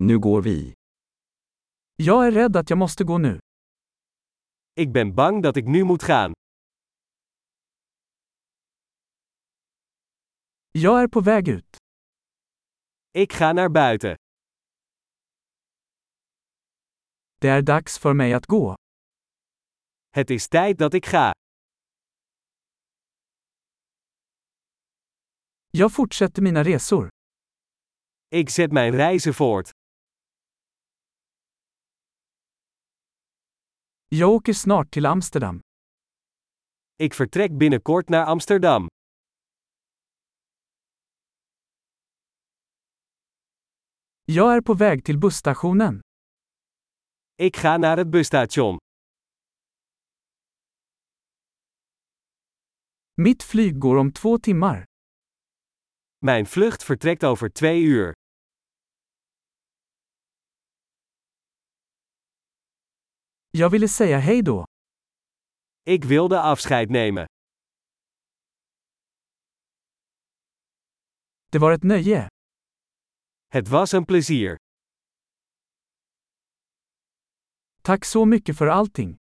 Nu 0.00 0.18
går 0.18 0.42
vi. 0.42 0.74
Jag 1.96 2.26
är 2.26 2.32
rädd 2.32 2.56
att 2.56 2.70
jag 2.70 2.78
måste 2.78 3.04
gå 3.04 3.18
nu. 3.18 3.40
Ik 4.74 4.92
ben 4.92 5.14
bang 5.14 5.42
dat 5.42 5.56
ik 5.56 5.64
nu 5.64 5.84
moet 5.84 6.02
gaan. 6.02 6.32
Jag 10.72 11.02
är 11.02 11.08
på 11.08 11.20
väg 11.20 11.48
ut. 11.48 11.76
Ik 13.12 13.32
ga 13.32 13.52
naar 13.52 13.68
buiten. 13.68 14.16
Det 17.40 17.48
är 17.48 17.62
dags 17.62 17.98
för 17.98 18.14
mig 18.14 18.32
att 18.34 18.46
gå. 18.46 18.74
Het 20.10 20.30
is 20.30 20.48
tijd 20.48 20.78
dat 20.78 20.94
ik 20.94 21.06
ga. 21.06 21.32
Jag 25.70 25.92
fortsätter 25.92 26.42
mina 26.42 26.62
resor. 26.62 27.08
Ik 28.28 28.50
zet 28.50 28.72
mijn 28.72 28.94
reizen 28.96 29.32
voort. 29.32 29.70
Jag 34.10 34.30
åker 34.30 34.52
snart 34.52 34.90
till 34.90 35.06
Amsterdam. 35.06 35.60
Ik 36.96 37.14
vertrek 37.14 37.50
binnenkort 37.50 38.08
naar 38.08 38.26
Amsterdam. 38.26 38.88
Jag 44.24 44.56
är 44.56 44.60
på 44.60 44.74
väg 44.74 45.04
till 45.04 45.18
busstationen. 45.18 46.00
Ik 47.36 47.56
ga 47.56 47.76
naar 47.76 47.96
het 47.96 48.10
busstation. 48.10 48.78
Mitt 53.14 53.42
flyg 53.42 53.78
går 53.78 53.96
om 53.96 54.12
två 54.12 54.38
timmar. 54.38 54.84
Mijn 56.18 56.46
vlucht 56.46 56.82
vertrekt 56.82 57.24
over 57.24 57.48
twee 57.52 57.82
uur. 57.82 58.12
Jag 63.58 63.70
ville 63.70 63.88
säga 63.88 64.18
hej 64.18 64.42
då. 64.42 64.64
Ik 65.84 66.04
wilde 66.04 66.40
afscheid 66.42 66.90
nemen. 66.90 67.26
Det 71.50 71.58
var 71.58 71.72
ett 71.72 71.82
nöje. 71.82 72.28
Het 73.48 73.68
was 73.68 73.92
een 73.92 74.04
plezier. 74.04 74.56
Tack 77.82 78.04
så 78.04 78.24
mycket 78.24 78.58
för 78.58 78.66
allting. 78.66 79.16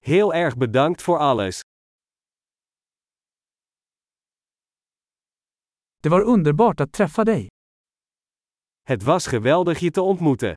Heel 0.00 0.32
erg 0.34 0.56
bedankt 0.56 1.02
voor 1.02 1.18
alles. 1.18 1.60
Det 6.02 6.08
var 6.08 6.20
underbart 6.20 6.80
att 6.80 6.92
träffa 6.92 7.24
dig. 7.24 7.48
Het 8.82 9.02
was 9.02 9.26
geweldig 9.26 9.78
je 9.80 9.90
te 9.90 10.00
ontmoeten. 10.00 10.54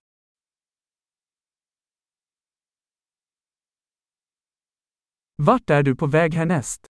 Vart 5.42 5.70
är 5.70 5.84
du 5.84 5.96
på 5.96 6.08
väg 6.08 6.34
härnäst? 6.34 6.86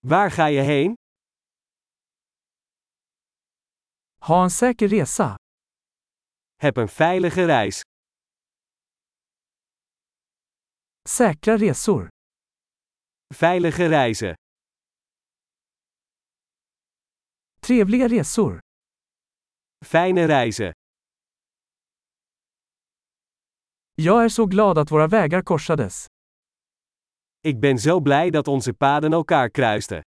Waar 0.00 0.30
ga 0.36 0.50
je 0.50 0.62
heen? 0.62 0.96
Ha 4.20 4.44
en 4.44 4.50
säker 4.50 4.88
resa. 4.88 5.36
Heb 6.62 6.76
een 6.76 6.88
veilige 6.98 7.46
reis. 7.46 7.82
Säkra 11.08 11.56
resor. 11.56 12.08
Veilige 13.40 13.88
reizen. 13.88 14.34
Trevliga 17.60 18.08
resor. 18.08 18.60
Fijne 19.84 20.28
reizen. 20.28 20.72
Jag 23.94 24.24
är 24.24 24.28
så 24.28 24.46
glad 24.46 24.78
att 24.78 24.90
våra 24.90 25.06
vägar 25.06 25.42
korsades. 25.42 26.06
Ik 27.42 27.60
ben 27.60 27.78
zo 27.78 28.00
blij 28.00 28.30
dat 28.30 28.48
onze 28.48 28.72
paden 28.72 29.12
elkaar 29.12 29.50
kruisten. 29.50 30.09